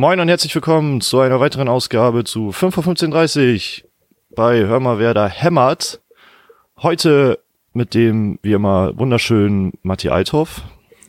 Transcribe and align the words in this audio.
Moin 0.00 0.18
und 0.18 0.30
herzlich 0.30 0.54
willkommen 0.54 1.02
zu 1.02 1.20
einer 1.20 1.40
weiteren 1.40 1.68
Ausgabe 1.68 2.24
zu 2.24 2.52
5 2.52 2.74
vor 2.74 2.84
15.30 2.84 3.84
bei 4.34 4.60
Hör 4.60 4.80
mal, 4.80 4.98
wer 4.98 5.12
da 5.12 5.28
hämmert. 5.28 6.00
Heute 6.78 7.38
mit 7.74 7.92
dem, 7.92 8.38
wie 8.40 8.54
immer, 8.54 8.98
wunderschönen 8.98 9.74
Matti 9.82 10.08
Althoff. 10.08 10.62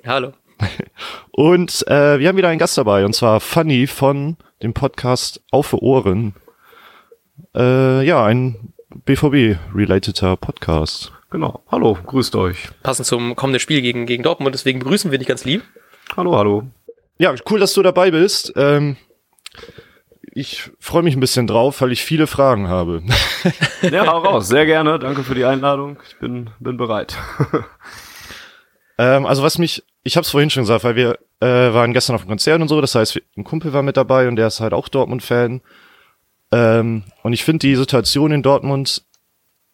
Hallo. 0.05 0.33
Und 1.31 1.87
äh, 1.87 2.19
wir 2.19 2.27
haben 2.27 2.35
wieder 2.35 2.49
einen 2.49 2.59
Gast 2.59 2.77
dabei, 2.77 3.05
und 3.05 3.15
zwar 3.15 3.39
Fanny 3.39 3.87
von 3.87 4.35
dem 4.61 4.73
Podcast 4.73 5.41
Auf 5.51 5.67
für 5.67 5.81
Ohren. 5.81 6.35
Äh, 7.55 8.05
ja, 8.05 8.25
ein 8.25 8.73
BVB-relateter 9.05 10.35
Podcast. 10.35 11.13
Genau. 11.29 11.61
Hallo, 11.71 11.97
grüßt 12.05 12.35
euch. 12.35 12.67
Passend 12.83 13.07
zum 13.07 13.37
kommenden 13.37 13.61
Spiel 13.61 13.81
gegen, 13.81 14.05
gegen 14.05 14.23
Dortmund, 14.23 14.53
deswegen 14.53 14.79
begrüßen 14.79 15.11
wir 15.11 15.17
dich 15.17 15.29
ganz 15.29 15.45
lieb. 15.45 15.63
Hallo, 16.17 16.35
hallo. 16.35 16.67
Ja, 17.21 17.35
cool, 17.51 17.59
dass 17.59 17.73
du 17.73 17.83
dabei 17.83 18.09
bist. 18.09 18.51
Ähm, 18.55 18.97
ich 20.31 20.71
freue 20.79 21.03
mich 21.03 21.15
ein 21.15 21.19
bisschen 21.19 21.45
drauf, 21.45 21.79
weil 21.79 21.91
ich 21.91 22.03
viele 22.03 22.25
Fragen 22.25 22.67
habe. 22.67 23.03
ja, 23.83 24.07
hau 24.07 24.17
raus. 24.21 24.47
Sehr 24.47 24.65
gerne. 24.65 24.97
Danke 24.97 25.23
für 25.23 25.35
die 25.35 25.45
Einladung. 25.45 25.99
Ich 26.07 26.17
bin, 26.17 26.49
bin 26.59 26.77
bereit. 26.77 27.15
ähm, 28.97 29.27
also 29.27 29.43
was 29.43 29.59
mich, 29.59 29.83
ich 30.01 30.17
habe 30.17 30.23
es 30.23 30.31
vorhin 30.31 30.49
schon 30.49 30.63
gesagt, 30.63 30.83
weil 30.83 30.95
wir 30.95 31.19
äh, 31.41 31.71
waren 31.71 31.93
gestern 31.93 32.15
auf 32.15 32.23
dem 32.23 32.29
Konzert 32.29 32.59
und 32.59 32.69
so, 32.69 32.81
das 32.81 32.95
heißt, 32.95 33.21
ein 33.37 33.43
Kumpel 33.43 33.71
war 33.71 33.83
mit 33.83 33.97
dabei 33.97 34.27
und 34.27 34.35
der 34.35 34.47
ist 34.47 34.59
halt 34.59 34.73
auch 34.73 34.89
Dortmund-Fan. 34.89 35.61
Ähm, 36.51 37.03
und 37.21 37.33
ich 37.33 37.43
finde 37.43 37.67
die 37.67 37.75
Situation 37.75 38.31
in 38.31 38.41
Dortmund 38.41 39.03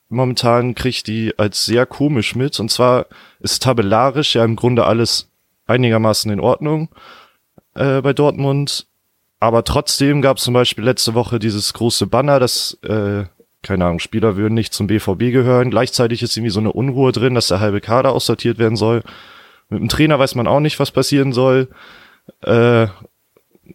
momentan 0.10 0.76
kriegt 0.76 1.08
die 1.08 1.34
als 1.40 1.64
sehr 1.64 1.86
komisch 1.86 2.36
mit. 2.36 2.60
Und 2.60 2.72
zwar 2.72 3.06
ist 3.40 3.64
tabellarisch 3.64 4.36
ja 4.36 4.44
im 4.44 4.58
Grunde 4.58 4.86
alles 4.86 5.32
einigermaßen 5.66 6.30
in 6.30 6.42
Ordnung 6.42 6.90
äh, 7.78 8.02
bei 8.02 8.14
Dortmund. 8.14 8.88
Aber 9.40 9.64
trotzdem 9.64 10.22
gab 10.22 10.38
es 10.38 10.44
zum 10.44 10.54
Beispiel 10.54 10.84
letzte 10.84 11.14
Woche 11.14 11.40
dieses 11.40 11.74
große 11.74 12.08
Banner, 12.08 12.40
dass, 12.40 12.78
äh, 12.84 13.26
keine 13.62 13.86
Ahnung, 13.86 14.00
Spieler 14.00 14.36
würden 14.36 14.56
nicht 14.56 14.74
zum 14.74 14.88
BVB 14.88 15.32
gehören. 15.32 15.70
Gleichzeitig 15.70 16.24
ist 16.24 16.36
irgendwie 16.36 16.52
so 16.52 16.60
eine 16.60 16.74
Unruhe 16.74 17.12
drin, 17.12 17.36
dass 17.36 17.50
der 17.50 17.60
halbe 17.60 17.82
Kader 17.82 18.14
aussortiert 18.14 18.58
werden 18.58 18.76
soll. 18.76 19.04
Mit 19.70 19.80
dem 19.80 19.90
Trainer 19.90 20.18
weiß 20.18 20.36
man 20.36 20.48
auch 20.48 20.60
nicht, 20.60 20.80
was 20.80 20.92
passieren 20.92 21.34
soll. 21.34 21.70
Äh, 22.42 22.88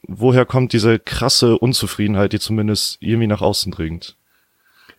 woher 0.08 0.46
kommt 0.46 0.72
diese 0.72 0.98
krasse 0.98 1.58
Unzufriedenheit, 1.58 2.32
die 2.32 2.40
zumindest 2.40 2.98
irgendwie 3.00 3.28
nach 3.28 3.42
außen 3.42 3.70
dringt? 3.70 4.16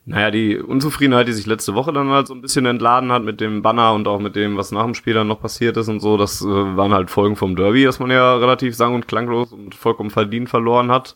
Naja, 0.05 0.31
die 0.31 0.57
Unzufriedenheit, 0.57 1.29
die 1.29 1.33
sich 1.33 1.45
letzte 1.45 1.75
Woche 1.75 1.93
dann 1.93 2.09
halt 2.09 2.27
so 2.27 2.33
ein 2.33 2.41
bisschen 2.41 2.65
entladen 2.65 3.11
hat 3.11 3.23
mit 3.23 3.39
dem 3.39 3.61
Banner 3.61 3.93
und 3.93 4.07
auch 4.07 4.19
mit 4.19 4.35
dem, 4.35 4.57
was 4.57 4.73
nach 4.73 4.83
dem 4.83 4.95
Spiel 4.95 5.13
dann 5.13 5.27
noch 5.27 5.39
passiert 5.39 5.77
ist 5.77 5.87
und 5.87 6.01
so, 6.01 6.17
das 6.17 6.41
äh, 6.41 6.45
waren 6.45 6.93
halt 6.93 7.09
Folgen 7.09 7.37
vom 7.37 7.55
Derby, 7.55 7.85
das 7.85 7.99
man 7.99 8.11
ja 8.11 8.35
relativ 8.35 8.75
sang- 8.75 8.95
und 8.95 9.07
klanglos 9.07 9.53
und 9.53 9.75
vollkommen 9.75 10.09
verdient 10.09 10.49
verloren 10.49 10.91
hat. 10.91 11.15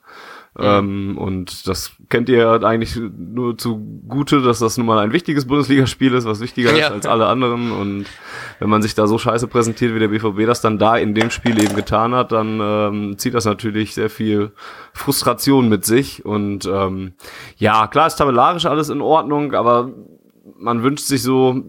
Ähm, 0.60 1.18
und 1.18 1.68
das 1.68 1.92
kennt 2.10 2.30
ihr 2.30 2.64
eigentlich 2.64 2.96
nur 2.96 3.58
zu 3.58 3.78
Gute, 4.08 4.42
dass 4.42 4.60
das 4.60 4.78
nun 4.78 4.88
mal 4.88 4.98
ein 5.00 5.14
wichtiges 5.14 5.46
Bundesligaspiel 5.46 6.14
ist, 6.14 6.26
was 6.26 6.40
wichtiger 6.40 6.76
ja. 6.76 6.88
ist 6.88 6.94
als 6.94 7.06
alle 7.06 7.28
anderen. 7.28 7.72
Und 7.72 8.06
wenn 8.60 8.70
man 8.70 8.82
sich 8.82 8.96
da 8.96 9.08
so 9.08 9.18
scheiße 9.18 9.48
präsentiert, 9.48 9.94
wie 9.94 10.00
der 10.00 10.08
BVB 10.08 10.46
das 10.46 10.62
dann 10.62 10.78
da 10.78 10.98
in 10.98 11.14
dem 11.14 11.30
Spiel 11.30 11.62
eben 11.62 11.76
getan 11.76 12.14
hat, 12.16 12.32
dann 12.32 12.60
ähm, 12.62 13.18
zieht 13.18 13.34
das 13.34 13.46
natürlich 13.46 13.94
sehr 13.94 14.10
viel 14.10 14.52
Frustration 14.94 15.70
mit 15.70 15.86
sich. 15.86 16.26
Und 16.26 16.66
ähm, 16.66 17.14
ja, 17.58 17.88
klar 17.88 18.08
ist 18.08 18.16
tabellarisch 18.16 18.66
alles 18.66 18.90
in 18.90 19.02
Ordnung, 19.02 19.54
aber 19.54 19.92
man 20.58 20.84
wünscht 20.84 21.06
sich 21.06 21.22
so, 21.22 21.62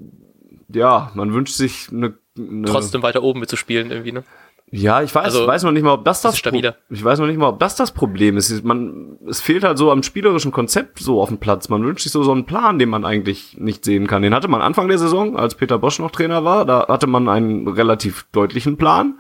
ja, 0.69 1.11
man 1.15 1.33
wünscht 1.33 1.55
sich 1.55 1.89
eine, 1.93 2.15
eine 2.39 2.67
trotzdem 2.67 3.03
weiter 3.03 3.23
oben 3.23 3.41
mitzuspielen 3.41 3.91
irgendwie, 3.91 4.13
ne? 4.13 4.25
Ja, 4.71 5.03
ich 5.03 5.15
weiß, 5.15 5.25
also, 5.25 5.47
weiß 5.47 5.63
noch 5.63 5.73
nicht 5.73 5.83
mal, 5.83 5.95
ob 5.95 6.05
das 6.05 6.21
das, 6.21 6.37
stabiler. 6.37 6.77
ich 6.91 7.03
weiß 7.03 7.19
noch 7.19 7.27
nicht 7.27 7.39
mal, 7.39 7.49
ob 7.49 7.59
das 7.59 7.77
das 7.77 7.93
Problem 7.93 8.37
ist. 8.37 8.65
Man, 8.65 9.19
es 9.27 9.41
fehlt 9.41 9.65
halt 9.65 9.79
so 9.79 9.91
am 9.91 10.03
spielerischen 10.03 10.53
Konzept 10.53 10.99
so 10.99 11.23
auf 11.23 11.29
dem 11.29 11.39
Platz. 11.39 11.69
Man 11.69 11.85
wünscht 11.85 12.03
sich 12.03 12.13
so 12.13 12.23
so 12.23 12.33
einen 12.33 12.45
Plan, 12.45 12.79
den 12.79 12.91
man 12.91 13.05
eigentlich 13.05 13.57
nicht 13.59 13.85
sehen 13.85 14.07
kann. 14.07 14.23
Den 14.23 14.35
hatte 14.35 14.49
man 14.49 14.61
Anfang 14.61 14.89
der 14.89 14.99
Saison, 14.99 15.37
als 15.37 15.55
Peter 15.55 15.79
Bosch 15.79 15.99
noch 15.99 16.11
Trainer 16.11 16.45
war. 16.45 16.67
Da 16.67 16.87
hatte 16.89 17.07
man 17.07 17.29
einen 17.29 17.67
relativ 17.67 18.27
deutlichen 18.33 18.77
Plan, 18.77 19.19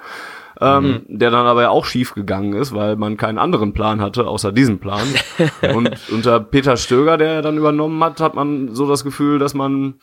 ähm, 0.61 1.05
mhm. 1.09 1.19
der 1.19 1.31
dann 1.31 1.47
aber 1.47 1.62
ja 1.62 1.71
auch 1.71 1.87
schief 1.87 2.15
gegangen 2.15 2.53
ist, 2.53 2.75
weil 2.75 2.97
man 2.97 3.17
keinen 3.17 3.39
anderen 3.39 3.72
Plan 3.72 4.03
hatte 4.03 4.27
außer 4.27 4.53
diesen 4.53 4.81
Plan. 4.81 5.06
Und 5.75 5.97
unter 6.11 6.41
Peter 6.41 6.77
Stöger, 6.77 7.17
der 7.17 7.41
dann 7.41 7.56
übernommen 7.56 8.03
hat, 8.05 8.21
hat 8.21 8.34
man 8.34 8.75
so 8.75 8.87
das 8.87 9.03
Gefühl, 9.03 9.39
dass 9.39 9.55
man 9.55 9.95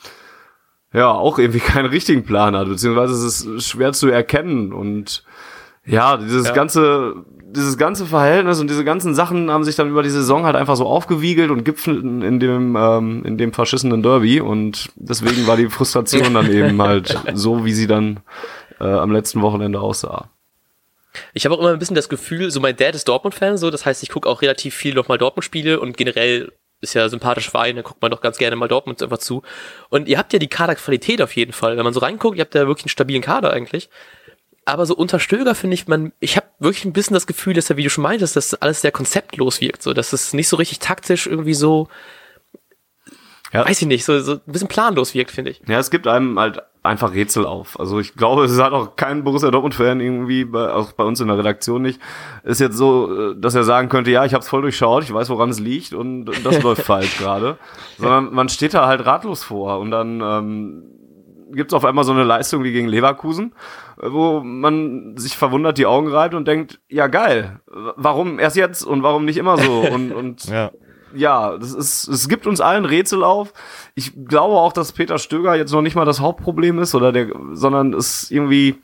ja 0.95 1.11
auch 1.11 1.38
irgendwie 1.38 1.59
keinen 1.73 1.88
richtigen 1.88 2.23
Plan 2.23 2.56
hat, 2.56 2.67
beziehungsweise 2.67 3.13
es 3.13 3.45
ist 3.45 3.67
schwer 3.67 3.94
zu 3.94 4.07
erkennen 4.07 4.73
und 4.73 5.23
ja, 5.85 6.17
dieses 6.17 6.47
ja. 6.47 6.53
ganze, 6.53 7.25
dieses 7.45 7.78
ganze 7.78 8.06
Verhältnis 8.07 8.59
und 8.59 8.69
diese 8.69 8.83
ganzen 8.83 9.13
Sachen 9.13 9.51
haben 9.51 9.63
sich 9.63 9.75
dann 9.75 9.89
über 9.89 10.01
die 10.01 10.09
Saison 10.09 10.45
halt 10.45 10.56
einfach 10.56 10.75
so 10.75 10.88
aufgewiegelt 10.88 11.51
und 11.51 11.63
gipfelten 11.63 12.23
in 12.23 12.39
dem, 12.39 12.75
ähm, 12.75 13.23
in 13.23 13.38
dem 13.38 13.53
verschissenen 13.53 14.01
Derby 14.01 14.41
und 14.41 14.89
deswegen 14.95 15.45
war 15.45 15.57
die 15.57 15.69
Frustration 15.69 16.33
dann 16.33 16.51
eben 16.51 16.81
halt 16.81 17.19
so, 17.33 17.66
wie 17.66 17.73
sie 17.73 17.85
dann 17.85 18.22
äh, 18.79 18.85
am 18.85 19.12
letzten 19.12 19.41
Wochenende 19.41 19.79
aussah. 19.79 20.29
Ich 21.33 21.45
habe 21.45 21.56
auch 21.56 21.59
immer 21.59 21.72
ein 21.72 21.79
bisschen 21.79 21.95
das 21.95 22.09
Gefühl, 22.09 22.51
so 22.51 22.59
mein 22.59 22.75
Dad 22.75 22.95
ist 22.95 23.07
Dortmund-Fan, 23.07 23.57
so, 23.57 23.69
das 23.69 23.85
heißt, 23.85 24.03
ich 24.03 24.09
gucke 24.09 24.27
auch 24.27 24.41
relativ 24.41 24.75
viel 24.75 24.95
nochmal 24.95 25.17
Dortmund-Spiele 25.17 25.79
und 25.79 25.95
generell 25.97 26.51
ist 26.85 26.94
ja 26.94 27.09
sympathisch 27.09 27.50
Verein, 27.50 27.75
da 27.75 27.81
guckt 27.81 28.01
man 28.01 28.12
doch 28.12 28.22
ganz 28.22 28.38
gerne 28.38 28.56
mal 28.56 28.68
Dortmund 28.68 29.01
einfach 29.03 29.18
zu. 29.18 29.41
Und 29.90 30.07
ihr 30.07 30.18
habt 30.18 30.31
ja 30.34 30.40
die 30.40 30.47
Kaderqualität 30.47 31.22
auf 31.22 31.35
jeden 31.35 31.51
Fall. 31.51 31.75
Wenn 31.78 31.84
man 31.84 31.94
so 31.94 32.00
reinguckt, 32.00 32.38
ihr 32.38 32.44
habt 32.44 32.56
ja 32.56 32.68
wirklich 32.68 32.85
einen 32.85 32.90
stabilen 32.90 33.22
Kader 33.22 33.51
eigentlich. 33.51 33.90
Aber 34.66 34.85
so 34.85 34.95
unter 34.95 35.19
Stöger 35.19 35.53
finde 35.53 35.75
ich, 35.75 35.88
man, 35.88 36.12
ich 36.19 36.38
habe 36.38 36.47
wirklich 36.59 36.85
ein 36.85 36.94
bisschen 36.94 37.13
das 37.13 37.28
Gefühl, 37.28 37.53
dass 37.53 37.69
er, 37.69 37.78
wie 37.78 37.84
du 37.84 37.90
schon 37.90 38.03
meintest, 38.03 38.35
dass 38.35 38.53
alles 38.56 38.81
sehr 38.81 38.91
konzeptlos 38.91 39.62
wirkt, 39.62 39.84
so, 39.84 39.94
dass 39.94 40.13
es 40.13 40.34
nicht 40.34 40.47
so 40.47 40.56
richtig 40.56 40.79
taktisch 40.79 41.28
irgendwie 41.28 41.53
so, 41.53 41.88
ja. 43.56 43.68
weiß 43.68 43.82
ich 43.82 43.88
nicht, 43.88 44.06
so, 44.06 44.20
so 44.20 44.34
ein 44.34 44.42
bisschen 44.46 44.68
planlos 44.68 45.14
wirkt, 45.14 45.32
finde 45.32 45.52
ich. 45.52 45.62
Ja, 45.68 45.80
es 45.80 45.90
gibt 45.90 46.08
einem 46.08 46.40
halt 46.40 46.62
einfach 46.84 47.14
Rätsel 47.14 47.46
auf. 47.46 47.80
Also 47.80 48.00
ich 48.00 48.16
glaube, 48.16 48.46
es 48.46 48.60
hat 48.60 48.74
auch 48.74 48.96
kein 48.96 49.24
Borussia 49.24 49.50
Dortmund-Fan 49.52 50.00
irgendwie, 50.00 50.46
bei, 50.46 50.72
auch 50.72 50.92
bei 50.94 51.04
uns 51.04 51.20
in 51.20 51.28
der 51.28 51.38
Redaktion 51.38 51.82
nicht, 51.82 52.00
ist 52.44 52.62
jetzt 52.62 52.78
so, 52.78 53.34
dass 53.34 53.56
er 53.56 53.64
sagen 53.64 53.90
könnte, 53.90 54.12
ja, 54.12 54.24
ich 54.24 54.34
habe 54.34 54.44
es 54.44 54.50
voll 54.50 54.62
durchschaut, 54.62 55.04
ich 55.04 55.14
weiß, 55.14 55.30
woran 55.30 55.50
es 55.50 55.60
liegt 55.60 55.94
und 55.94 56.26
das 56.26 56.62
läuft 56.64 56.84
falsch 56.84 57.18
gerade. 57.18 57.58
Sondern 57.98 58.34
man 58.34 58.50
steht 58.50 58.74
da 58.74 58.88
halt 58.88 59.06
ratlos 59.06 59.44
vor 59.44 59.80
und 59.80 59.92
dann 59.92 60.22
ähm, 60.22 60.84
gibt 61.52 61.72
es 61.72 61.74
auf 61.74 61.86
einmal 61.86 62.04
so 62.04 62.12
eine 62.12 62.24
Leistung 62.24 62.64
wie 62.64 62.72
gegen 62.72 62.88
Leverkusen, 62.88 63.54
wo 63.98 64.42
man 64.42 65.18
sich 65.18 65.38
verwundert 65.38 65.78
die 65.78 65.86
Augen 65.86 66.08
reibt 66.08 66.36
und 66.36 66.48
denkt, 66.48 66.80
ja 66.90 67.08
geil, 67.08 67.60
warum 67.66 68.40
erst 68.40 68.58
jetzt 68.58 68.84
und 68.84 69.04
warum 69.04 69.26
nicht 69.26 69.38
immer 69.38 69.58
so? 69.58 69.82
Und, 69.82 70.12
und 70.12 70.46
ja. 70.50 70.72
Ja, 71.16 71.58
das 71.58 71.74
ist, 71.74 72.08
es 72.08 72.28
gibt 72.28 72.48
uns 72.48 72.62
allen 72.62 72.86
Rätsel 72.86 73.24
auf. 73.24 73.53
Ich 73.96 74.14
glaube 74.26 74.56
auch, 74.56 74.74
dass 74.74 74.92
Peter 74.92 75.18
Stöger 75.18 75.56
jetzt 75.56 75.72
noch 75.72 75.81
nicht 75.81 75.96
mal 75.96 76.06
das 76.06 76.20
Hauptproblem 76.20 76.80
ist, 76.80 76.96
oder 76.96 77.12
der, 77.12 77.30
sondern 77.53 77.94
es 77.94 78.30
irgendwie 78.31 78.81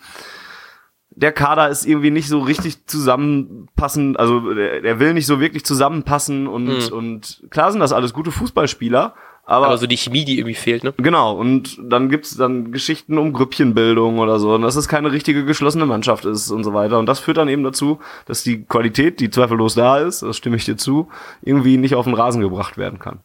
der 1.14 1.34
Kader 1.34 1.70
ist 1.70 1.86
irgendwie 1.86 2.10
nicht 2.10 2.30
so 2.30 2.40
richtig 2.40 2.88
zusammenpassen, 2.88 4.16
also 4.16 4.54
der, 4.54 4.82
der 4.82 5.00
will 5.00 5.14
nicht 5.14 5.28
so 5.28 5.40
wirklich 5.40 5.66
zusammenpassen 5.66 6.48
und, 6.48 6.68
mhm. 6.68 6.94
und 6.94 7.44
klar 7.50 7.72
sind 7.72 7.82
das 7.82 7.92
alles 7.92 8.14
gute 8.14 8.32
Fußballspieler, 8.32 9.14
aber, 9.52 9.68
aber 9.68 9.78
so 9.78 9.86
die 9.86 9.98
Chemie, 9.98 10.24
die 10.24 10.40
irgendwie 10.40 10.56
fehlt, 10.56 10.84
ne? 10.84 10.94
Genau, 10.98 11.34
und 11.34 11.78
dann 11.84 12.10
gibt's 12.10 12.38
dann 12.38 12.72
Geschichten 12.72 13.18
um 13.18 13.34
Grüppchenbildung 13.34 14.20
oder 14.20 14.40
so, 14.40 14.56
und 14.56 14.62
dass 14.62 14.76
es 14.76 14.88
keine 14.88 15.12
richtige 15.12 15.44
geschlossene 15.44 15.86
Mannschaft 15.86 16.24
ist 16.26 16.52
und 16.52 16.64
so 16.64 16.74
weiter. 16.74 17.00
Und 17.00 17.06
das 17.06 17.20
führt 17.20 17.38
dann 17.38 17.50
eben 17.50 17.64
dazu, 17.64 18.00
dass 18.26 18.44
die 18.44 18.64
Qualität, 18.64 19.20
die 19.20 19.30
zweifellos 19.30 19.76
da 19.76 19.98
ist, 19.98 20.22
das 20.22 20.38
stimme 20.38 20.56
ich 20.56 20.66
dir 20.66 20.78
zu, 20.78 21.10
irgendwie 21.42 21.78
nicht 21.78 21.96
auf 21.96 22.06
den 22.06 22.14
Rasen 22.14 22.42
gebracht 22.42 22.78
werden 22.78 23.00
kann. 23.00 23.20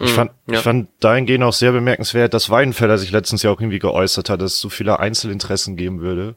Ich 0.00 0.12
fand, 0.12 0.32
ja. 0.48 0.54
ich 0.54 0.60
fand 0.60 0.88
dahingehend 0.98 1.44
auch 1.44 1.52
sehr 1.52 1.70
bemerkenswert, 1.70 2.34
dass 2.34 2.50
Weidenfeller 2.50 2.98
sich 2.98 3.12
letztens 3.12 3.44
ja 3.44 3.50
auch 3.50 3.60
irgendwie 3.60 3.78
geäußert 3.78 4.28
hat, 4.28 4.42
dass 4.42 4.54
es 4.54 4.60
so 4.60 4.68
viele 4.68 4.98
Einzelinteressen 4.98 5.76
geben 5.76 6.00
würde. 6.00 6.34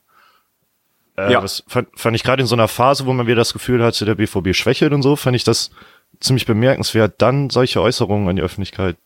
Äh, 1.18 1.34
ja. 1.34 1.42
Das 1.42 1.64
fand, 1.68 1.88
fand 1.96 2.16
ich 2.16 2.24
gerade 2.24 2.42
in 2.42 2.48
so 2.48 2.56
einer 2.56 2.68
Phase, 2.68 3.08
wo 3.08 3.14
man 3.14 3.26
wieder 3.26 3.38
das 3.38 3.54
Gefühl 3.54 3.84
hatte, 3.84 4.06
der 4.06 4.14
BVB 4.14 4.54
schwächelt 4.54 4.94
und 4.94 5.02
so, 5.02 5.16
fand 5.16 5.36
ich 5.36 5.44
das 5.44 5.72
ziemlich 6.20 6.46
bemerkenswert, 6.46 7.16
dann 7.20 7.50
solche 7.50 7.82
Äußerungen 7.82 8.28
an 8.30 8.36
die 8.36 8.42
Öffentlichkeit 8.42 8.98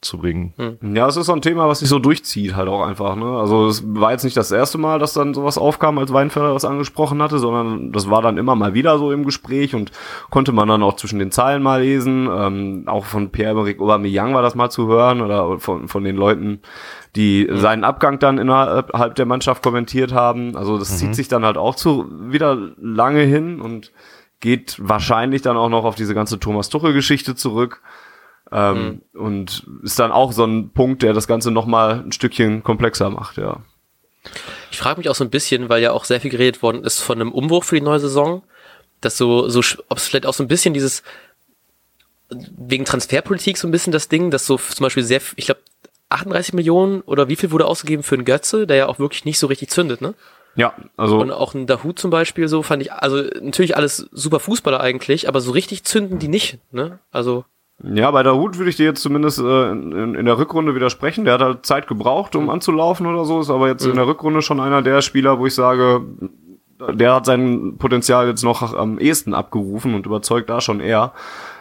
zu 0.00 0.18
bringen. 0.18 0.54
Hm. 0.56 0.94
Ja, 0.94 1.08
es 1.08 1.16
ist 1.16 1.26
so 1.26 1.32
ein 1.32 1.42
Thema, 1.42 1.66
was 1.66 1.80
sich 1.80 1.88
so 1.88 1.98
durchzieht 1.98 2.54
halt 2.54 2.68
auch 2.68 2.86
einfach. 2.86 3.16
Ne? 3.16 3.36
Also 3.36 3.66
es 3.66 3.82
war 3.84 4.12
jetzt 4.12 4.22
nicht 4.22 4.36
das 4.36 4.52
erste 4.52 4.78
Mal, 4.78 5.00
dass 5.00 5.12
dann 5.12 5.34
sowas 5.34 5.58
aufkam, 5.58 5.98
als 5.98 6.12
Weinfeller 6.12 6.52
das 6.52 6.64
angesprochen 6.64 7.20
hatte, 7.20 7.40
sondern 7.40 7.90
das 7.90 8.08
war 8.08 8.22
dann 8.22 8.38
immer 8.38 8.54
mal 8.54 8.74
wieder 8.74 8.98
so 8.98 9.10
im 9.10 9.24
Gespräch 9.24 9.74
und 9.74 9.90
konnte 10.30 10.52
man 10.52 10.68
dann 10.68 10.84
auch 10.84 10.94
zwischen 10.94 11.18
den 11.18 11.32
Zeilen 11.32 11.64
mal 11.64 11.82
lesen. 11.82 12.28
Ähm, 12.32 12.84
auch 12.86 13.06
von 13.06 13.30
Pierre-Emerick 13.30 13.80
Aubameyang 13.80 14.34
war 14.34 14.42
das 14.42 14.54
mal 14.54 14.70
zu 14.70 14.86
hören 14.86 15.20
oder 15.20 15.58
von, 15.58 15.88
von 15.88 16.04
den 16.04 16.14
Leuten, 16.14 16.60
die 17.16 17.48
mhm. 17.50 17.56
seinen 17.56 17.82
Abgang 17.82 18.20
dann 18.20 18.38
innerhalb 18.38 19.16
der 19.16 19.26
Mannschaft 19.26 19.64
kommentiert 19.64 20.12
haben. 20.12 20.56
Also 20.56 20.78
das 20.78 20.92
mhm. 20.92 20.96
zieht 20.96 21.14
sich 21.16 21.26
dann 21.26 21.44
halt 21.44 21.56
auch 21.56 21.74
zu 21.74 22.06
wieder 22.30 22.56
lange 22.80 23.22
hin 23.22 23.60
und 23.60 23.90
geht 24.40 24.76
wahrscheinlich 24.78 25.42
dann 25.42 25.56
auch 25.56 25.68
noch 25.68 25.84
auf 25.84 25.94
diese 25.94 26.14
ganze 26.14 26.38
Thomas 26.38 26.68
Tuchel-Geschichte 26.68 27.34
zurück. 27.34 27.82
Ähm, 28.50 29.02
mhm. 29.12 29.20
Und 29.20 29.66
ist 29.82 29.98
dann 29.98 30.10
auch 30.10 30.32
so 30.32 30.44
ein 30.44 30.70
Punkt, 30.70 31.02
der 31.02 31.12
das 31.12 31.26
Ganze 31.26 31.50
nochmal 31.50 32.02
ein 32.04 32.12
Stückchen 32.12 32.62
komplexer 32.62 33.10
macht, 33.10 33.36
ja. 33.36 33.60
Ich 34.70 34.78
frage 34.78 34.98
mich 34.98 35.08
auch 35.08 35.14
so 35.14 35.24
ein 35.24 35.30
bisschen, 35.30 35.68
weil 35.68 35.82
ja 35.82 35.92
auch 35.92 36.04
sehr 36.04 36.20
viel 36.20 36.30
geredet 36.30 36.62
worden 36.62 36.84
ist 36.84 37.00
von 37.00 37.20
einem 37.20 37.32
Umbruch 37.32 37.64
für 37.64 37.76
die 37.76 37.82
neue 37.82 38.00
Saison. 38.00 38.42
dass 39.00 39.16
so, 39.16 39.48
so, 39.48 39.60
ob 39.88 39.98
es 39.98 40.08
vielleicht 40.08 40.26
auch 40.26 40.34
so 40.34 40.42
ein 40.42 40.48
bisschen 40.48 40.74
dieses, 40.74 41.02
wegen 42.30 42.84
Transferpolitik 42.84 43.56
so 43.56 43.68
ein 43.68 43.70
bisschen 43.70 43.92
das 43.92 44.08
Ding, 44.08 44.30
dass 44.30 44.46
so 44.46 44.56
zum 44.56 44.84
Beispiel 44.84 45.04
sehr, 45.04 45.20
ich 45.36 45.46
glaube, 45.46 45.60
38 46.10 46.54
Millionen 46.54 47.02
oder 47.02 47.28
wie 47.28 47.36
viel 47.36 47.50
wurde 47.50 47.66
ausgegeben 47.66 48.02
für 48.02 48.14
einen 48.14 48.24
Götze, 48.24 48.66
der 48.66 48.76
ja 48.76 48.86
auch 48.86 48.98
wirklich 48.98 49.24
nicht 49.24 49.38
so 49.38 49.46
richtig 49.46 49.70
zündet, 49.70 50.00
ne? 50.00 50.14
Ja, 50.58 50.74
also. 50.96 51.20
Und 51.20 51.30
auch 51.30 51.54
ein 51.54 51.68
Dahut 51.68 52.00
zum 52.00 52.10
Beispiel 52.10 52.48
so 52.48 52.64
fand 52.64 52.82
ich, 52.82 52.92
also 52.92 53.22
natürlich 53.40 53.76
alles 53.76 54.08
super 54.10 54.40
Fußballer 54.40 54.80
eigentlich, 54.80 55.28
aber 55.28 55.40
so 55.40 55.52
richtig 55.52 55.84
zünden 55.84 56.18
die 56.18 56.26
nicht, 56.26 56.58
ne? 56.72 56.98
Also. 57.12 57.44
Ja, 57.80 58.10
bei 58.10 58.24
Dahut 58.24 58.58
würde 58.58 58.68
ich 58.68 58.74
dir 58.74 58.86
jetzt 58.86 59.00
zumindest 59.00 59.38
äh, 59.38 59.70
in, 59.70 60.16
in, 60.16 60.24
der 60.24 60.36
Rückrunde 60.36 60.74
widersprechen. 60.74 61.24
Der 61.24 61.34
hat 61.34 61.42
halt 61.42 61.64
Zeit 61.64 61.86
gebraucht, 61.86 62.34
um 62.34 62.44
mhm. 62.44 62.50
anzulaufen 62.50 63.06
oder 63.06 63.24
so, 63.24 63.40
ist 63.40 63.50
aber 63.50 63.68
jetzt 63.68 63.84
mhm. 63.84 63.90
in 63.90 63.96
der 63.98 64.08
Rückrunde 64.08 64.42
schon 64.42 64.58
einer 64.58 64.82
der 64.82 65.00
Spieler, 65.00 65.38
wo 65.38 65.46
ich 65.46 65.54
sage, 65.54 66.02
der 66.92 67.14
hat 67.14 67.26
sein 67.26 67.76
Potenzial 67.78 68.26
jetzt 68.26 68.42
noch 68.42 68.74
am 68.74 68.98
ehesten 68.98 69.34
abgerufen 69.34 69.94
und 69.94 70.06
überzeugt 70.06 70.50
da 70.50 70.60
schon 70.60 70.80
eher. 70.80 71.12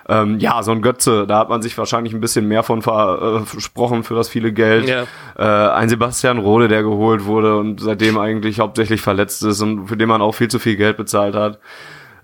Ähm, 0.09 0.39
ja, 0.39 0.63
so 0.63 0.71
ein 0.71 0.81
Götze, 0.81 1.27
da 1.27 1.39
hat 1.39 1.49
man 1.49 1.61
sich 1.61 1.77
wahrscheinlich 1.77 2.13
ein 2.13 2.21
bisschen 2.21 2.47
mehr 2.47 2.63
von 2.63 2.79
äh, 2.79 3.45
versprochen 3.45 4.03
für 4.03 4.15
das 4.15 4.29
viele 4.29 4.53
Geld. 4.53 4.87
Ja. 4.87 5.03
Äh, 5.37 5.71
ein 5.73 5.89
Sebastian 5.89 6.37
Rode, 6.37 6.67
der 6.67 6.83
geholt 6.83 7.25
wurde 7.25 7.57
und 7.57 7.81
seitdem 7.81 8.17
eigentlich 8.17 8.59
hauptsächlich 8.59 9.01
verletzt 9.01 9.43
ist 9.43 9.61
und 9.61 9.87
für 9.87 9.97
den 9.97 10.07
man 10.07 10.21
auch 10.21 10.33
viel 10.33 10.47
zu 10.47 10.59
viel 10.59 10.77
Geld 10.77 10.97
bezahlt 10.97 11.35
hat. 11.35 11.59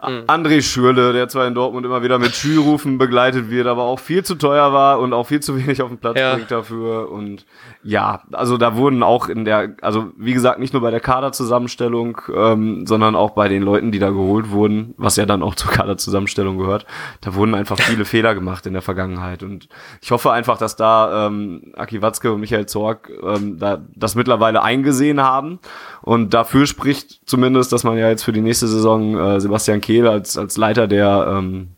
Mhm. 0.08 0.24
André 0.28 0.62
Schürle, 0.62 1.14
der 1.14 1.28
zwar 1.28 1.48
in 1.48 1.54
Dortmund 1.54 1.86
immer 1.86 2.04
wieder 2.04 2.20
mit 2.20 2.36
Schürufen 2.36 2.98
begleitet 2.98 3.50
wird, 3.50 3.68
aber 3.68 3.84
auch 3.84 4.00
viel 4.00 4.24
zu 4.24 4.36
teuer 4.36 4.74
war 4.74 5.00
und 5.00 5.14
auch 5.14 5.28
viel 5.28 5.40
zu 5.40 5.58
wenig 5.58 5.82
auf 5.82 5.90
den 5.90 5.98
Platz 5.98 6.20
ja. 6.20 6.36
bringt 6.36 6.52
dafür. 6.52 7.12
Und 7.12 7.46
ja, 7.84 8.22
also 8.32 8.58
da 8.58 8.76
wurden 8.76 9.04
auch 9.04 9.30
in 9.30 9.46
der, 9.46 9.76
also 9.82 10.12
wie 10.18 10.34
gesagt, 10.34 10.60
nicht 10.60 10.74
nur 10.74 10.82
bei 10.82 10.92
der 10.92 11.00
Kaderzusammenstellung, 11.00 12.22
ähm, 12.34 12.86
sondern 12.86 13.16
auch 13.16 13.32
bei 13.32 13.48
den 13.48 13.64
Leuten, 13.64 13.92
die 13.92 14.00
da 14.00 14.10
geholt 14.10 14.52
wurden, 14.52 14.94
was 14.98 15.16
ja 15.16 15.26
dann 15.26 15.44
auch 15.44 15.56
zur 15.56 15.72
Kaderzusammenstellung 15.72 16.58
gehört, 16.58 16.86
da 17.22 17.36
wurden 17.36 17.56
einfach 17.56 17.80
viele 17.80 18.06
Fehler 18.06 18.36
gemacht 18.36 18.66
in 18.66 18.74
der 18.74 18.82
Vergangenheit. 18.82 19.44
Und 19.44 19.70
ich 20.02 20.12
hoffe 20.12 20.32
einfach, 20.32 20.58
dass 20.58 20.76
da 20.76 21.28
ähm, 21.28 21.74
Aki 21.76 22.02
Watzke 22.02 22.32
und 22.34 22.40
Michael 22.40 22.66
Zorg 22.66 23.10
ähm, 23.24 23.60
da 23.60 23.82
das 23.96 24.16
mittlerweile 24.16 24.64
eingesehen 24.64 25.22
haben. 25.22 25.60
Und 26.02 26.34
dafür 26.34 26.66
spricht 26.66 27.22
zumindest, 27.26 27.72
dass 27.72 27.84
man 27.84 27.98
ja 27.98 28.10
jetzt 28.10 28.24
für 28.24 28.34
die 28.34 28.42
nächste 28.42 28.68
Saison 28.68 29.18
äh, 29.18 29.40
Sebastian 29.40 29.82
Kehl 29.82 29.93
Kehl 29.94 30.08
als, 30.08 30.38
als 30.38 30.58
Leiter 30.58 30.88
der 30.88 31.28
ähm, 31.30 31.76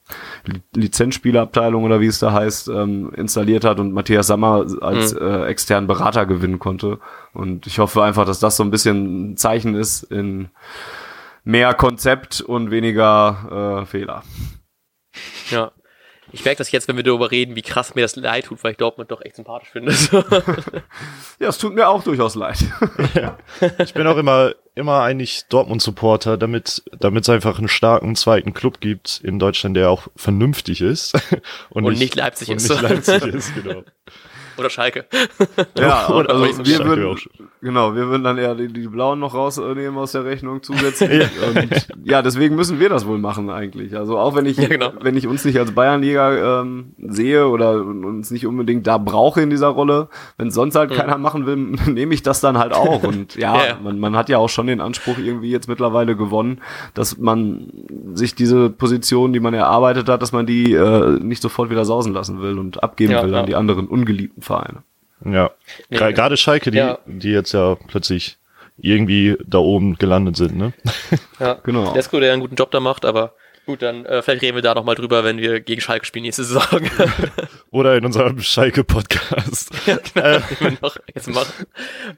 Lizenzspielerabteilung 0.74 1.84
oder 1.84 2.00
wie 2.00 2.08
es 2.08 2.20
da 2.20 2.32
heißt, 2.32 2.70
ähm, 2.70 3.12
installiert 3.16 3.66
hat 3.66 3.80
und 3.80 3.92
Matthias 3.92 4.28
Sammer 4.28 4.66
als 4.82 5.14
mhm. 5.14 5.22
äh, 5.22 5.46
externen 5.48 5.88
Berater 5.88 6.26
gewinnen 6.26 6.60
konnte. 6.60 7.00
Und 7.34 7.68
ich 7.68 7.80
hoffe 7.80 8.04
einfach, 8.04 8.26
dass 8.26 8.40
das 8.40 8.56
so 8.56 8.64
ein 8.64 8.72
bisschen 8.72 9.32
ein 9.32 9.38
Zeichen 9.38 9.76
ist 9.76 10.04
in 10.04 10.50
mehr 11.44 11.74
Konzept 11.74 12.40
und 12.40 12.72
weniger 12.72 13.82
äh, 13.82 13.86
Fehler. 13.86 14.24
Ja, 15.50 15.72
ich 16.36 16.44
merke 16.44 16.58
das 16.58 16.70
jetzt, 16.70 16.90
wenn 16.90 16.98
wir 16.98 17.04
darüber 17.04 17.32
reden, 17.32 17.56
wie 17.56 17.62
krass 17.62 17.96
mir 17.96 18.02
das 18.02 18.18
leid 18.18 18.46
tut, 18.46 18.62
weil 18.62 18.72
ich 18.72 18.78
Dortmund 18.78 19.10
doch 19.10 19.22
echt 19.22 19.38
sympathisch 19.38 19.70
finde. 19.70 19.94
ja, 21.40 21.48
es 21.48 21.58
tut 21.58 21.74
mir 21.74 21.88
auch 21.88 22.04
durchaus 22.04 22.36
leid. 22.36 22.58
ja. 23.14 23.38
Ich 23.80 23.94
bin 23.94 24.06
auch 24.06 24.18
immer, 24.18 24.52
immer 24.76 25.00
eigentlich 25.00 25.46
Dortmund-Supporter, 25.48 26.36
damit, 26.36 26.84
damit 27.00 27.24
es 27.24 27.30
einfach 27.30 27.58
einen 27.58 27.70
starken 27.70 28.18
zweiten 28.18 28.54
Club 28.54 28.82
gibt 28.82 29.22
in 29.24 29.40
Deutschland, 29.40 29.78
der 29.78 29.90
auch 29.90 30.10
vernünftig 30.18 30.82
ist. 30.82 31.14
Und, 31.70 31.86
und 31.86 31.94
nicht, 31.94 32.02
nicht 32.02 32.16
Leipzig 32.16 32.50
und 32.50 32.58
ist. 32.58 32.70
Nicht 32.70 32.82
Leipzig 32.82 33.24
ist, 33.28 33.56
genau. 33.56 33.84
Oder 34.58 34.70
Schalke. 34.70 35.06
Ja, 35.78 36.10
Oder 36.10 36.34
also 36.34 36.66
wir 36.66 36.86
würden, 36.86 37.18
genau, 37.62 37.96
wir 37.96 38.08
würden 38.08 38.24
dann 38.24 38.38
eher 38.38 38.56
die, 38.56 38.72
die 38.72 38.88
Blauen 38.88 39.20
noch 39.20 39.34
rausnehmen 39.34 39.98
aus 39.98 40.14
der 40.14 40.24
Rechnung 40.26 40.64
zusätzlich. 40.64 41.24
ja. 41.44 41.62
Und 41.62 41.88
ja, 42.04 42.22
deswegen 42.22 42.56
müssen 42.56 42.80
wir 42.80 42.90
das 42.90 43.06
wohl 43.06 43.18
machen 43.18 43.50
eigentlich. 43.50 43.96
Also 43.96 44.18
auch 44.18 44.36
wenn 44.36 44.46
ich, 44.46 44.58
ja, 44.58 44.68
genau. 44.68 44.92
wenn 45.02 45.18
ich 45.18 45.28
uns 45.28 45.44
nicht 45.44 45.58
als 45.60 45.74
Bayernliga 45.74 46.62
ähm, 46.62 46.94
sehe 46.98 47.48
oder 47.48 47.82
uns 47.82 48.32
nicht 48.32 48.48
unbedingt 48.48 48.88
da 48.88 48.98
brauche 48.98 49.42
in 49.42 49.50
dieser 49.50 49.68
Rolle, 49.68 50.08
wenn 50.38 50.50
sonst 50.50 50.76
halt 50.76 50.92
mhm. 50.92 50.96
keiner 50.96 51.18
machen 51.18 51.46
will, 51.46 51.56
nehme 51.94 52.14
ich 52.14 52.24
das 52.24 52.42
dann 52.42 52.58
halt 52.58 52.74
auch. 52.74 53.04
Und 53.04 53.36
ja, 53.36 53.56
ja, 53.56 53.80
Man, 53.82 54.00
man 54.00 54.16
hat 54.16 54.30
ja 54.30 54.38
auch 54.38 54.50
schon 54.50 54.68
den 54.68 54.82
Anspruch 54.82 55.18
irgendwie 55.18 55.52
jetzt 55.52 55.68
mittlerweile 55.68 56.16
gewonnen, 56.16 56.62
dass 56.94 57.18
man 57.18 57.72
sich 58.14 58.36
diese 58.36 58.70
Position, 58.70 59.34
die 59.34 59.40
man 59.40 59.54
erarbeitet 59.54 60.10
hat, 60.10 60.22
dass 60.22 60.32
man 60.32 60.46
die 60.46 60.74
äh, 60.74 61.20
nicht 61.20 61.42
sofort 61.42 61.70
wieder 61.70 61.86
sausen 61.86 62.14
lassen 62.14 62.42
will 62.42 62.58
und 62.58 62.84
abgeben 62.84 63.14
will 63.14 63.36
an 63.36 63.46
die 63.46 63.56
anderen 63.56 63.88
ungeliebten 63.88 64.42
Vereine. 64.46 64.84
Ja, 65.24 65.52
nee, 65.90 65.98
gerade 65.98 66.38
Schalke, 66.38 66.72
die, 66.72 66.78
ja. 66.78 67.00
die 67.06 67.32
jetzt 67.32 67.54
ja 67.54 67.76
plötzlich 67.88 68.38
irgendwie 68.78 69.38
da 69.46 69.60
oben 69.60 69.98
gelandet 69.98 70.36
sind, 70.36 70.58
ne? 70.58 70.74
Ja, 71.40 71.54
genau. 71.64 71.94
Lesko, 71.94 72.20
der 72.20 72.34
einen 72.34 72.42
guten 72.42 72.56
Job 72.56 72.72
da 72.72 72.80
macht, 72.80 73.06
aber 73.06 73.34
gut, 73.66 73.82
dann 73.82 74.06
äh, 74.06 74.22
vielleicht 74.22 74.42
reden 74.42 74.56
wir 74.56 74.62
da 74.62 74.76
nochmal 74.76 74.96
drüber, 74.96 75.24
wenn 75.24 75.38
wir 75.38 75.60
gegen 75.60 75.82
Schalke 75.82 76.06
spielen 76.06 76.24
nächste 76.24 76.44
Saison. 76.44 76.82
Oder 77.72 77.96
in 77.96 78.06
unserem 78.06 78.40
Schalke-Podcast. 78.40 79.72
ja, 79.86 79.98
genau, 80.14 80.28
äh. 80.28 80.42
wir 80.60 80.78
noch 80.82 80.98
jetzt 81.14 81.30
machen. 81.30 81.66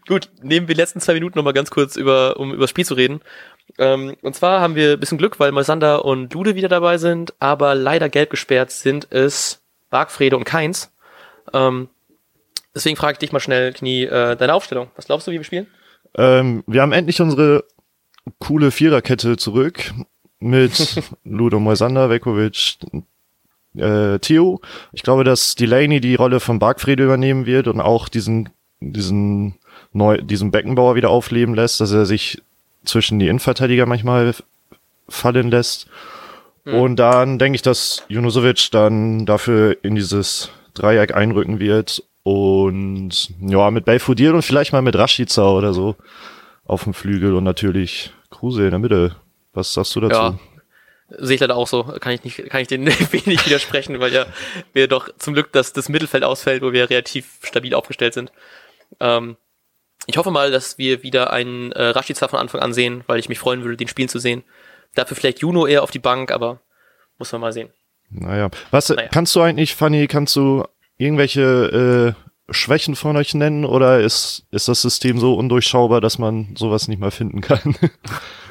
Gut, 0.07 0.29
nehmen 0.41 0.67
wir 0.67 0.75
die 0.75 0.81
letzten 0.81 0.99
zwei 0.99 1.13
Minuten 1.13 1.37
nochmal 1.37 1.53
ganz 1.53 1.71
kurz 1.71 1.95
über, 1.95 2.37
um 2.37 2.51
über 2.51 2.61
das 2.61 2.69
Spiel 2.71 2.85
zu 2.85 2.95
reden. 2.95 3.21
Ähm, 3.77 4.15
und 4.21 4.35
zwar 4.35 4.61
haben 4.61 4.75
wir 4.75 4.93
ein 4.93 4.99
bisschen 4.99 5.17
Glück, 5.17 5.39
weil 5.39 5.51
Moisander 5.51 6.05
und 6.05 6.33
Lude 6.33 6.55
wieder 6.55 6.69
dabei 6.69 6.97
sind, 6.97 7.33
aber 7.39 7.75
leider 7.75 8.09
gelb 8.09 8.29
gesperrt 8.31 8.71
sind 8.71 9.07
es 9.11 9.61
Bargfrede 9.89 10.35
und 10.35 10.43
Keins. 10.43 10.91
Ähm, 11.53 11.89
Deswegen 12.77 12.95
frage 12.95 13.13
ich 13.13 13.17
dich 13.17 13.31
mal 13.31 13.39
schnell, 13.39 13.73
Knie, 13.73 14.03
äh, 14.03 14.35
deine 14.35 14.53
Aufstellung. 14.53 14.91
Was 14.95 15.07
glaubst 15.07 15.25
du, 15.25 15.31
wie 15.31 15.37
wir 15.37 15.43
spielen? 15.43 15.65
Ähm, 16.15 16.63
wir 16.67 16.83
haben 16.83 16.91
endlich 16.91 17.19
unsere 17.19 17.63
coole 18.37 18.69
Viererkette 18.69 19.35
zurück 19.35 19.95
mit 20.39 21.01
Ludo 21.23 21.59
Moisander, 21.59 22.11
Vekovic, 22.11 22.77
äh, 23.75 24.19
Theo. 24.19 24.61
Ich 24.93 25.01
glaube, 25.01 25.23
dass 25.23 25.55
Delaney 25.55 26.01
die 26.01 26.13
Rolle 26.13 26.39
von 26.39 26.59
Bargfriede 26.59 27.03
übernehmen 27.03 27.47
wird 27.47 27.67
und 27.67 27.81
auch 27.81 28.09
diesen, 28.09 28.49
diesen, 28.79 29.55
neu, 29.91 30.17
diesen 30.17 30.51
Beckenbauer 30.51 30.93
wieder 30.93 31.09
aufleben 31.09 31.55
lässt, 31.55 31.81
dass 31.81 31.91
er 31.91 32.05
sich 32.05 32.43
zwischen 32.85 33.17
die 33.17 33.27
Innenverteidiger 33.27 33.87
manchmal 33.87 34.35
fallen 35.09 35.49
lässt. 35.49 35.87
Hm. 36.65 36.75
Und 36.75 36.95
dann 36.97 37.39
denke 37.39 37.55
ich, 37.55 37.63
dass 37.63 38.03
Junusovic 38.07 38.69
dann 38.69 39.25
dafür 39.25 39.77
in 39.81 39.95
dieses 39.95 40.51
Dreieck 40.75 41.15
einrücken 41.15 41.59
wird 41.59 42.03
und 42.27 43.29
ja, 43.39 43.71
mit 43.71 43.85
Belfodil 43.85 44.33
und 44.33 44.41
vielleicht 44.41 44.73
mal 44.73 44.81
mit 44.81 44.97
Rashica 44.97 45.49
oder 45.49 45.73
so 45.73 45.95
auf 46.65 46.83
dem 46.83 46.93
Flügel 46.93 47.33
und 47.33 47.45
natürlich 47.45 48.11
Kruse 48.29 48.65
in 48.65 48.71
der 48.71 48.79
Mitte. 48.79 49.15
Was 49.53 49.73
sagst 49.73 49.95
du 49.95 50.01
dazu? 50.01 50.13
Ja, 50.13 50.39
sehe 51.19 51.35
ich 51.35 51.39
leider 51.39 51.55
auch 51.55 51.67
so. 51.67 51.83
Kann 51.83 52.11
ich 52.11 52.25
nicht, 52.25 52.49
kann 52.49 52.59
ich 52.59 52.67
den 52.67 52.85
wenig 53.11 53.45
widersprechen, 53.45 54.01
weil 54.01 54.11
ja 54.11 54.25
wir 54.73 54.89
doch 54.89 55.07
zum 55.17 55.35
Glück 55.35 55.53
dass 55.53 55.71
das 55.71 55.87
Mittelfeld 55.87 56.25
ausfällt, 56.25 56.61
wo 56.61 56.73
wir 56.73 56.89
relativ 56.89 57.39
stabil 57.43 57.73
aufgestellt 57.73 58.13
sind. 58.13 58.33
Ähm, 58.99 59.37
ich 60.05 60.17
hoffe 60.17 60.31
mal, 60.31 60.51
dass 60.51 60.77
wir 60.77 61.03
wieder 61.03 61.31
einen 61.31 61.71
äh, 61.71 61.81
Rashica 61.81 62.27
von 62.27 62.39
Anfang 62.39 62.59
an 62.59 62.73
sehen, 62.73 63.05
weil 63.07 63.19
ich 63.19 63.29
mich 63.29 63.39
freuen 63.39 63.63
würde, 63.63 63.77
den 63.77 63.87
spielen 63.87 64.09
zu 64.09 64.19
sehen. 64.19 64.43
Dafür 64.95 65.15
vielleicht 65.15 65.39
Juno 65.39 65.65
eher 65.65 65.81
auf 65.81 65.91
die 65.91 65.99
Bank, 65.99 66.33
aber 66.33 66.59
muss 67.19 67.31
man 67.31 67.39
mal 67.39 67.53
sehen. 67.53 67.69
Naja. 68.09 68.49
Was 68.71 68.89
naja. 68.89 69.07
kannst 69.13 69.33
du 69.33 69.39
eigentlich, 69.39 69.75
Fanny, 69.75 70.07
kannst 70.07 70.35
du 70.35 70.65
irgendwelche 70.97 72.15
äh, 72.15 72.27
Schwächen 72.49 72.95
von 72.95 73.17
euch 73.17 73.33
nennen 73.33 73.65
oder 73.65 73.99
ist, 73.99 74.45
ist 74.51 74.67
das 74.69 74.81
System 74.81 75.19
so 75.19 75.35
undurchschaubar, 75.35 75.99
dass 75.99 76.17
man 76.17 76.55
sowas 76.55 76.87
nicht 76.87 76.99
mal 76.99 77.11
finden 77.11 77.41
kann? 77.41 77.75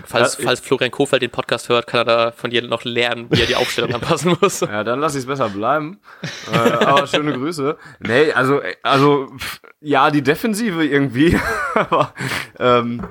Falls, 0.08 0.38
ja, 0.38 0.44
falls 0.44 0.60
Florian 0.60 0.92
Kofeld 0.92 1.20
den 1.20 1.32
Podcast 1.32 1.68
hört, 1.68 1.88
kann 1.88 2.02
er 2.02 2.04
da 2.04 2.30
von 2.30 2.50
dir 2.50 2.62
noch 2.62 2.84
lernen, 2.84 3.26
wie 3.28 3.40
er 3.40 3.46
die 3.46 3.56
Aufstellung 3.56 3.92
anpassen 3.94 4.36
muss. 4.40 4.60
Ja, 4.60 4.84
dann 4.84 5.00
lass 5.00 5.16
ich 5.16 5.22
es 5.22 5.26
besser 5.26 5.48
bleiben. 5.48 5.98
äh, 6.52 6.56
aber 6.56 7.08
schöne 7.08 7.32
Grüße. 7.32 7.76
Nee, 7.98 8.30
also, 8.30 8.60
also 8.84 9.26
ja, 9.80 10.12
die 10.12 10.22
Defensive 10.22 10.84
irgendwie, 10.84 11.36
aber 11.74 12.14
ähm, 12.60 13.02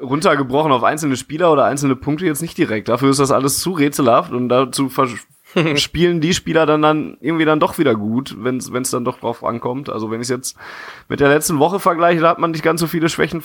runtergebrochen 0.00 0.70
auf 0.70 0.84
einzelne 0.84 1.16
Spieler 1.16 1.50
oder 1.50 1.64
einzelne 1.64 1.96
Punkte 1.96 2.24
jetzt 2.24 2.42
nicht 2.42 2.56
direkt. 2.56 2.88
Dafür 2.88 3.10
ist 3.10 3.18
das 3.18 3.32
alles 3.32 3.58
zu 3.58 3.72
rätselhaft 3.72 4.30
und 4.30 4.48
dazu 4.48 4.88
spielen 5.76 6.20
die 6.20 6.34
Spieler 6.34 6.66
dann, 6.66 6.82
dann 6.82 7.16
irgendwie 7.20 7.44
dann 7.44 7.60
doch 7.60 7.78
wieder 7.78 7.94
gut, 7.94 8.36
wenn 8.38 8.58
es 8.58 8.90
dann 8.90 9.04
doch 9.04 9.20
drauf 9.20 9.44
ankommt. 9.44 9.88
Also 9.88 10.10
wenn 10.10 10.20
ich 10.20 10.28
jetzt 10.28 10.56
mit 11.08 11.20
der 11.20 11.28
letzten 11.28 11.58
Woche 11.58 11.80
vergleiche, 11.80 12.20
da 12.20 12.28
hat 12.28 12.38
man 12.38 12.50
nicht 12.50 12.62
ganz 12.62 12.80
so 12.80 12.86
viele 12.86 13.08
Schwächen 13.08 13.42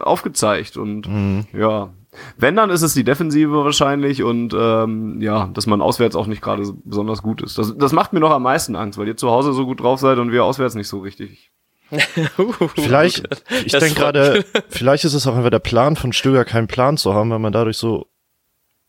aufgezeigt. 0.00 0.76
Und 0.76 1.08
mhm. 1.08 1.46
ja, 1.52 1.90
wenn, 2.36 2.56
dann 2.56 2.70
ist 2.70 2.82
es 2.82 2.94
die 2.94 3.04
Defensive 3.04 3.64
wahrscheinlich 3.64 4.22
und 4.22 4.54
ähm, 4.58 5.20
ja, 5.20 5.50
dass 5.52 5.66
man 5.66 5.80
auswärts 5.80 6.16
auch 6.16 6.26
nicht 6.26 6.42
gerade 6.42 6.62
besonders 6.84 7.22
gut 7.22 7.42
ist. 7.42 7.58
Das, 7.58 7.76
das 7.76 7.92
macht 7.92 8.12
mir 8.12 8.20
noch 8.20 8.30
am 8.30 8.42
meisten 8.42 8.76
Angst, 8.76 8.98
weil 8.98 9.08
ihr 9.08 9.16
zu 9.16 9.30
Hause 9.30 9.52
so 9.52 9.66
gut 9.66 9.80
drauf 9.80 10.00
seid 10.00 10.18
und 10.18 10.32
wir 10.32 10.44
auswärts 10.44 10.74
nicht 10.74 10.88
so 10.88 11.00
richtig. 11.00 11.50
vielleicht, 12.74 13.28
ich 13.64 13.72
denke 13.72 13.94
gerade, 13.94 14.44
vielleicht 14.68 15.04
ist 15.04 15.14
es 15.14 15.26
auch 15.26 15.36
einfach 15.36 15.50
der 15.50 15.58
Plan 15.58 15.96
von 15.96 16.12
Stöger, 16.12 16.44
keinen 16.44 16.66
Plan 16.66 16.96
zu 16.96 17.14
haben, 17.14 17.30
weil 17.30 17.38
man 17.38 17.52
dadurch 17.52 17.76
so 17.76 18.06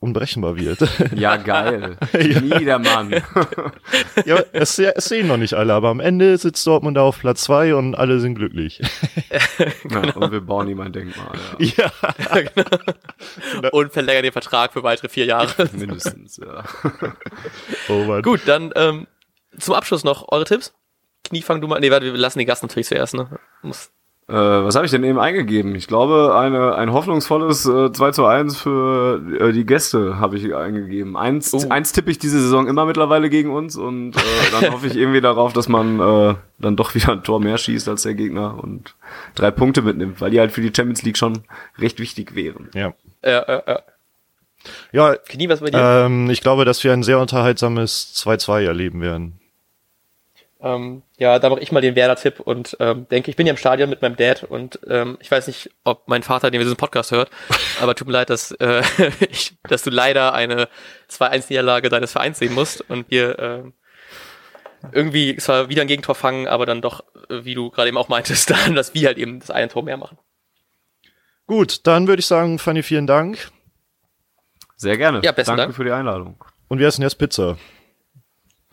unberechenbar 0.05 0.55
wird. 0.55 0.79
Ja, 1.15 1.38
geil. 1.38 1.97
Nie 2.13 2.65
der 2.65 2.79
Mann. 2.79 3.12
ja, 4.25 4.43
es, 4.51 4.77
es 4.79 5.05
sehen 5.05 5.27
noch 5.27 5.38
nicht 5.38 5.53
alle, 5.53 5.74
aber 5.74 5.89
am 5.89 6.00
Ende 6.00 6.38
sitzt 6.38 6.65
Dortmund 6.67 6.97
da 6.97 7.01
auf 7.01 7.19
Platz 7.19 7.41
zwei 7.41 7.75
und 7.75 7.95
alle 7.95 8.19
sind 8.19 8.35
glücklich. 8.35 8.81
ja, 9.89 10.13
und 10.15 10.31
wir 10.31 10.41
bauen 10.41 10.67
ihm 10.67 10.79
ein 10.81 10.91
Denkmal. 10.91 11.38
Ja. 11.59 11.91
ja. 13.62 13.69
und 13.71 13.93
verlängern 13.93 14.24
den 14.24 14.31
Vertrag 14.31 14.74
für 14.74 14.83
weitere 14.83 15.09
vier 15.09 15.25
Jahre. 15.25 15.69
Mindestens, 15.74 16.38
ja. 16.38 16.63
Oh 17.88 18.03
Mann. 18.03 18.21
Gut, 18.21 18.41
dann 18.45 18.71
ähm, 18.75 19.07
zum 19.57 19.74
Abschluss 19.75 20.03
noch 20.03 20.31
eure 20.31 20.45
Tipps. 20.45 20.74
Knie, 21.24 21.41
fang 21.41 21.62
du 21.62 21.67
mal. 21.67 21.79
Nee, 21.79 21.91
warte, 21.91 22.05
wir 22.05 22.13
lassen 22.13 22.39
den 22.39 22.47
Gast 22.47 22.63
natürlich 22.63 22.88
zuerst, 22.88 23.13
ne? 23.13 23.29
Muss 23.62 23.91
äh, 24.27 24.34
was 24.34 24.75
habe 24.75 24.86
ich 24.86 24.91
denn 24.91 25.03
eben 25.03 25.20
eingegeben? 25.20 25.75
Ich 25.75 25.88
glaube, 25.88 26.36
eine, 26.36 26.75
ein 26.75 26.91
hoffnungsvolles 26.91 27.67
äh, 27.67 27.91
2 27.91 28.12
zu 28.12 28.25
1 28.25 28.58
für 28.58 29.22
äh, 29.39 29.51
die 29.51 29.67
Gäste 29.67 30.17
habe 30.17 30.38
ich 30.38 30.55
eingegeben. 30.55 31.15
Eins, 31.15 31.53
uh. 31.53 31.70
eins 31.70 31.91
tippe 31.91 32.10
ich 32.10 32.17
diese 32.17 32.41
Saison 32.41 32.67
immer 32.67 32.86
mittlerweile 32.86 33.29
gegen 33.29 33.51
uns 33.51 33.75
und 33.75 34.15
äh, 34.15 34.20
dann 34.51 34.72
hoffe 34.74 34.88
ich 34.88 34.96
irgendwie 34.96 35.22
darauf, 35.22 35.53
dass 35.53 35.70
man 35.70 36.00
äh, 36.00 36.36
dann 36.58 36.75
doch 36.75 36.96
wieder 36.96 37.12
ein 37.12 37.24
Tor 37.24 37.39
mehr 37.39 37.60
schießt 37.60 37.88
als 37.88 38.01
der 38.01 38.15
Gegner 38.15 38.58
und 38.63 38.96
drei 39.36 39.51
Punkte 39.51 39.84
mitnimmt, 39.84 40.20
weil 40.22 40.32
die 40.32 40.39
halt 40.39 40.51
für 40.51 40.62
die 40.62 40.72
Champions 40.75 41.03
League 41.03 41.17
schon 41.17 41.44
recht 41.77 42.00
wichtig 42.00 42.34
wären. 42.34 42.70
Ja. 42.74 42.94
Ja, 43.24 43.46
ja, 43.48 43.63
ja. 43.67 43.79
Ja, 44.91 45.15
Knie, 45.15 45.50
was 45.50 45.60
bei 45.60 45.70
dir? 45.70 45.79
Ähm, 45.79 46.32
ich 46.32 46.41
glaube, 46.41 46.65
dass 46.65 46.84
wir 46.84 46.94
ein 46.94 47.03
sehr 47.03 47.20
unterhaltsames 47.20 48.13
2-2 48.15 48.63
erleben 48.63 49.01
werden. 49.01 49.39
Ähm, 50.65 51.03
ja, 51.17 51.38
da 51.38 51.50
mache 51.51 51.60
ich 51.60 51.72
mal 51.72 51.81
den 51.81 51.95
Werder-Tipp 51.95 52.39
und 52.39 52.75
ähm, 52.79 53.07
denke, 53.10 53.29
ich 53.29 53.38
bin 53.38 53.45
ja 53.45 53.51
im 53.51 53.57
Stadion 53.57 53.88
mit 53.88 54.01
meinem 54.01 54.15
Dad 54.15 54.43
und 54.43 54.79
ähm, 54.88 55.15
ich 55.22 55.29
weiß 55.29 55.45
nicht, 55.45 55.69
ob 55.84 56.07
mein 56.07 56.24
Vater 56.24 56.50
den 56.50 56.60
diesen 56.60 56.75
Podcast 56.75 57.12
hört, 57.12 57.29
aber 57.81 57.93
tut 57.93 58.07
mir 58.07 58.13
leid, 58.13 58.31
dass, 58.31 58.51
äh, 58.53 58.81
ich, 59.29 59.55
dass 59.69 59.84
du 59.84 59.91
leider 59.91 60.34
eine 60.34 60.67
2-1-Niederlage 61.12 61.89
deines 61.89 62.13
Vereins 62.13 62.39
sehen 62.39 62.55
musst 62.55 62.81
und 62.89 63.12
wir 63.12 63.38
äh, 63.38 63.63
irgendwie 64.91 65.38
zwar 65.38 65.69
wieder 65.69 65.84
ein 65.84 65.88
Gegentor 65.88 66.15
fangen, 66.15 66.48
aber 66.48 66.65
dann 66.65 66.81
doch, 66.81 67.03
wie 67.29 67.53
du 67.53 67.69
gerade 67.69 67.89
eben 67.89 67.98
auch 67.98 68.10
meintest, 68.10 68.50
dann, 68.50 68.74
dass 68.74 68.95
wir 68.95 69.05
halt 69.05 69.19
eben 69.19 69.39
das 69.39 69.51
eine 69.51 69.67
Tor 69.67 69.84
mehr 69.84 69.98
machen. 69.98 70.17
Gut, 71.45 71.86
dann 71.86 72.07
würde 72.07 72.22
ich 72.22 72.25
sagen, 72.25 72.57
Fanny, 72.57 72.81
vielen 72.81 73.05
Dank. 73.05 73.51
Sehr 74.77 74.98
gerne. 74.98 75.22
Ja, 75.24 75.31
besten 75.31 75.51
Danke 75.51 75.62
Dank. 75.62 75.75
für 75.75 75.84
die 75.84 75.91
Einladung. 75.91 76.43
Und 76.69 76.79
wir 76.79 76.88
essen 76.88 77.03
jetzt 77.03 77.19
Pizza. 77.19 77.55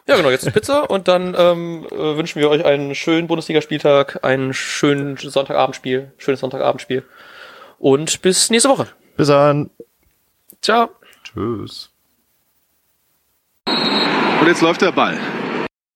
Ja, 0.07 0.17
genau, 0.17 0.31
jetzt 0.31 0.53
Pizza 0.53 0.91
und 0.91 1.07
dann 1.07 1.35
ähm, 1.39 1.87
äh, 1.91 2.17
wünschen 2.17 2.41
wir 2.41 2.51
euch 2.51 2.65
einen 2.65 2.95
schönen 2.95 3.29
Bundesligaspieltag, 3.29 4.25
einen 4.25 4.53
schönen 4.53 5.17
Sonntagabendspiel, 5.17 6.13
schönes 6.19 6.41
Sonntagabendspiel 6.41 7.05
und 7.79 8.21
bis 8.23 8.51
nächste 8.51 8.69
Woche. 8.69 8.89
Bis 9.17 9.29
dann. 9.29 9.71
Ciao. 10.61 10.91
Tschüss. 11.25 11.91
Und 13.67 14.49
jetzt 14.49 14.61
läuft 14.61 14.83
der 14.83 14.93
Ball. 14.93 15.19